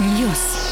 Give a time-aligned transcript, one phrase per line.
[0.00, 0.67] news。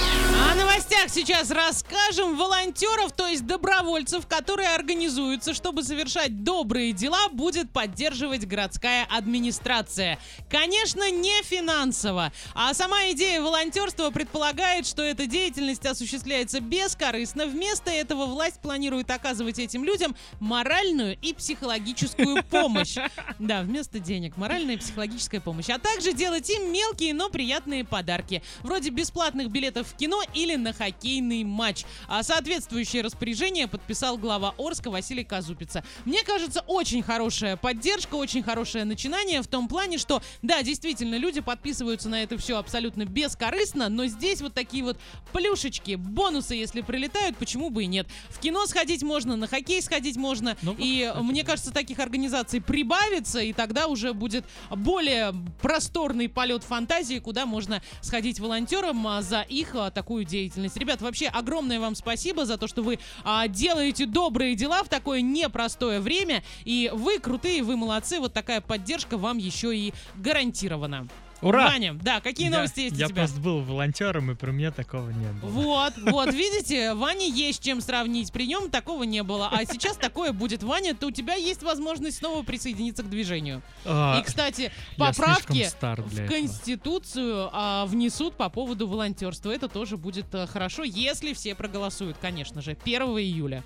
[0.96, 2.36] Новостях сейчас расскажем.
[2.36, 10.18] Волонтеров, то есть добровольцев, которые организуются, чтобы совершать добрые дела, будет поддерживать городская администрация.
[10.50, 12.32] Конечно, не финансово.
[12.54, 17.46] А сама идея волонтерства предполагает, что эта деятельность осуществляется бескорыстно.
[17.46, 22.96] Вместо этого власть планирует оказывать этим людям моральную и психологическую помощь.
[23.38, 24.36] Да, вместо денег.
[24.36, 25.68] Моральная и психологическая помощь.
[25.68, 28.42] А также делать им мелкие, но приятные подарки.
[28.62, 31.84] Вроде бесплатных билетов в кино или на хоккейный матч.
[32.06, 35.82] А соответствующее распоряжение подписал глава Орска Василий Казупица.
[36.04, 41.40] Мне кажется, очень хорошая поддержка, очень хорошее начинание в том плане, что, да, действительно, люди
[41.40, 44.96] подписываются на это все абсолютно бескорыстно, но здесь вот такие вот
[45.32, 48.06] плюшечки, бонусы, если прилетают, почему бы и нет.
[48.30, 51.50] В кино сходить можно, на хоккей сходить можно, Ну, и кстати, мне да.
[51.50, 58.38] кажется, таких организаций прибавится, и тогда уже будет более просторный полет фантазии, куда можно сходить
[58.38, 60.75] волонтером а, за их а, такую деятельность.
[60.76, 65.20] Ребят, вообще огромное вам спасибо за то, что вы а, делаете добрые дела в такое
[65.20, 71.08] непростое время, и вы крутые, вы молодцы, вот такая поддержка вам еще и гарантирована.
[71.42, 71.66] Ура!
[71.68, 73.22] Ваня, да, какие Я- новости есть Я у тебя?
[73.22, 75.50] просто был волонтером, и при мне такого не было.
[75.50, 78.32] Вот, вот, видите, Ване есть чем сравнить.
[78.32, 79.48] При нем такого не было.
[79.52, 80.62] А сейчас такое будет.
[80.62, 83.62] Ваня, то у тебя есть возможность снова присоединиться к движению.
[83.84, 86.26] А, И, кстати, я поправки в.
[86.26, 89.50] Конституцию а, внесут по поводу волонтерства.
[89.50, 93.62] Это тоже будет а, хорошо, если все проголосуют, конечно же, 1 июля.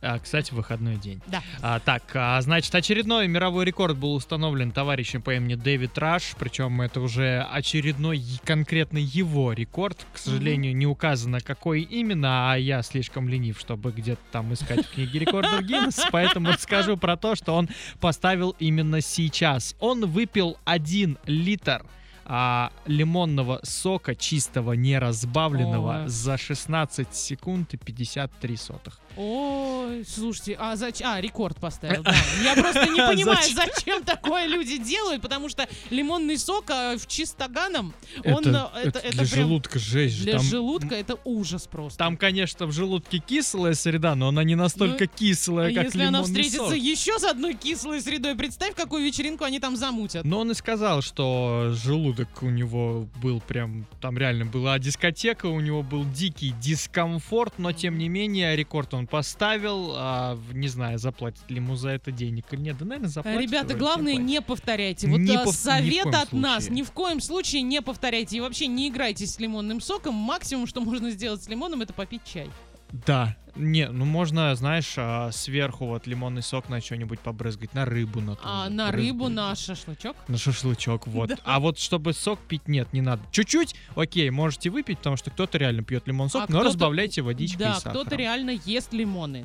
[0.00, 1.20] А, кстати, выходной день.
[1.26, 1.42] Да.
[1.60, 6.80] А, так, а, значит, очередной мировой рекорд был установлен товарищем по имени Дэвид Раш, причем
[6.80, 10.06] это уже очередной конкретно его рекорд.
[10.12, 14.90] К сожалению, не указано, какой именно, а я слишком ленив, чтобы где-то там искать в
[14.94, 17.68] книге рекордов Гиннесса, поэтому скажу про то, что он
[18.00, 19.74] поставил именно сейчас.
[19.80, 21.84] Он выпил 1 литр
[22.28, 26.08] а, лимонного сока чистого, неразбавленного Ой.
[26.08, 29.00] за 16 секунд и 53 сотых.
[29.16, 31.08] Ой, слушайте, а зачем?
[31.08, 32.14] А, рекорд поставил, да.
[32.44, 33.56] Я просто не понимаю, Зачем?
[33.74, 37.94] зачем такое люди делают, потому что лимонный сок а, в чистоганом,
[38.24, 40.14] он, это, а, это, это для прям желудка жесть.
[40.16, 40.22] же.
[40.24, 41.98] для там, желудка это ужас просто.
[41.98, 46.18] там, конечно, в желудке кислая среда, но она не настолько Ну, кислая, как Если она
[46.18, 46.76] лимонный встретится сок.
[46.76, 50.24] еще с одной кислой средой, представь, какую вечеринку они там замутят.
[50.24, 55.60] Но он и сказал, что желудок у него был прям, там реально была дискотека, у
[55.60, 61.48] него был дикий дискомфорт, но тем не менее рекорд он поставил, а, не знаю, заплатит
[61.50, 63.40] ли ему за это денег или нет, да, наверное, заплатит.
[63.40, 64.30] Ребята, главное, заплатит.
[64.30, 65.08] не повторяйте.
[65.08, 66.64] Вот Не а, пов- совет от нас.
[66.64, 66.76] случае.
[66.76, 68.36] Ни в коем случае не повторяйте.
[68.36, 70.14] И вообще не играйте с лимонным соком.
[70.14, 72.48] Максимум, что можно сделать с лимоном, это попить чай.
[72.92, 78.20] Да, не, ну можно, знаешь, а, сверху вот лимонный сок на что-нибудь побрызгать, на рыбу
[78.20, 80.16] на ту А на рыбу, на шашлычок.
[80.28, 81.28] На шашлычок, вот.
[81.30, 81.36] Да.
[81.44, 83.22] А вот чтобы сок пить, нет, не надо.
[83.32, 87.66] Чуть-чуть, окей, можете выпить, потому что кто-то реально пьет лимон сок, А но разбавляйте водичкой
[87.66, 88.00] Да, и сахаром.
[88.00, 89.44] кто-то реально ест лимоны.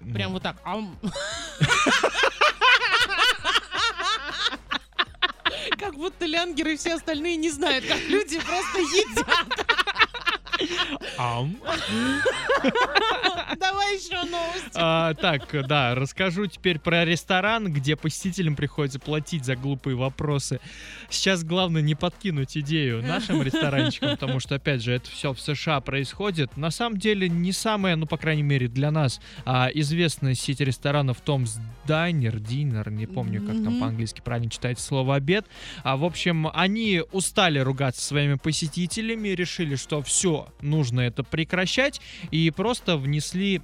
[0.00, 0.56] Ну, Прям вот так.
[0.64, 0.96] Ам.
[5.78, 9.66] Как будто лянгеры и все остальные не знают, как люди просто едят.
[11.20, 11.54] Ам.
[13.58, 14.70] Давай еще новости.
[14.74, 20.60] А, так, да, расскажу теперь про ресторан, где посетителям приходится платить за глупые вопросы.
[21.10, 25.80] Сейчас главное не подкинуть идею нашим ресторанчикам, потому что, опять же, это все в США
[25.80, 26.56] происходит.
[26.56, 31.18] На самом деле, не самая, ну, по крайней мере, для нас а, известная сеть ресторанов
[31.24, 35.44] Том's Diner, Dinner, не помню, как там по-английски правильно читается слово обед.
[35.82, 42.00] А, в общем, они устали ругаться своими посетителями, решили, что все, нужно это прекращать,
[42.30, 43.60] и просто внесли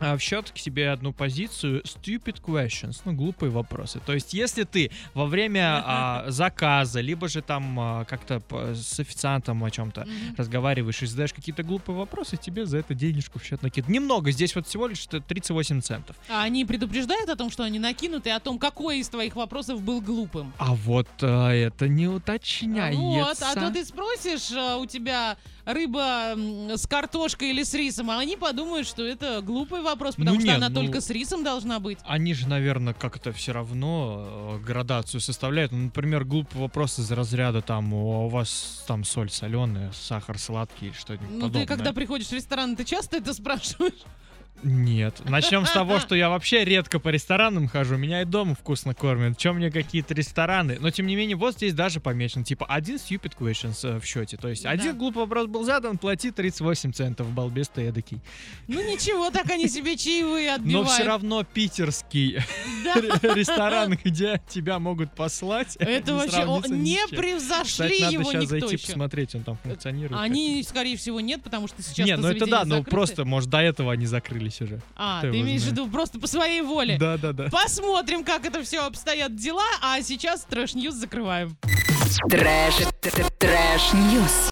[0.00, 4.00] а, в счет к себе одну позицию stupid questions, ну, глупые вопросы.
[4.04, 8.42] То есть, если ты во время а, заказа, либо же там а, как-то
[8.74, 10.34] с официантом о чем-то Мгм.
[10.36, 13.94] разговариваешь и задаешь какие-то глупые вопросы, тебе за это денежку в счет накидывают.
[13.94, 16.16] Немного, здесь вот всего лишь 38 центов.
[16.28, 20.00] А они предупреждают о том, что они накинуты, о том, какой из твоих вопросов был
[20.00, 20.52] глупым.
[20.58, 23.00] А вот а, это не уточняется.
[23.00, 26.34] Вот, а то ты спросишь, а, у тебя рыба
[26.76, 30.48] с картошкой или с рисом, а они подумают, что это глупый вопрос, потому Ну что
[30.48, 31.98] не, она ну- только с рисом должна быть.
[32.04, 35.72] Они же, наверное, как-то все равно э, градацию составляют.
[35.72, 40.86] Ну, например, глупый вопрос из разряда там, «О, у вас там соль соленая, сахар сладкий
[40.86, 41.62] или что-нибудь Ну, подобное.
[41.62, 43.94] ты когда приходишь в ресторан, ты часто это спрашиваешь?
[44.62, 45.20] Нет.
[45.28, 47.96] Начнем с того, что я вообще редко по ресторанам хожу.
[47.96, 49.36] Меня и дома вкусно кормят.
[49.36, 50.78] Чем мне какие-то рестораны?
[50.80, 52.44] Но тем не менее, вот здесь даже помечено.
[52.44, 54.36] Типа, один stupid questions э, в счете.
[54.38, 54.70] То есть, Да.
[54.70, 58.20] один глупый вопрос был задан, плати 38 центов, балбес ты эдакий.
[58.68, 60.88] Ну ничего, так они себе чаевые отбивают.
[60.88, 62.36] Но все равно питерский
[63.22, 68.86] ресторан, где тебя могут послать, Это вообще не превзошли его сейчас никто зайти еще.
[68.86, 70.20] посмотреть, он там функционирует.
[70.20, 73.58] Они, скорее всего, нет, потому что сейчас Не, ну это да, ну просто, может, до
[73.58, 74.06] этого они
[74.44, 74.80] закрылись уже.
[74.96, 76.96] А, кто ты имеешь в виду просто по своей воле.
[76.98, 77.48] Да-да-да.
[77.50, 81.56] Посмотрим, как это все обстоят дела, а сейчас trash-news закрываем.
[82.28, 82.74] Trash,
[83.38, 84.34] trash, news.